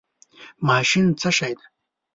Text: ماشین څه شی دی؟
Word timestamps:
ماشین 0.67 1.05
څه 1.19 1.29
شی 1.37 1.53
دی؟ 1.57 1.65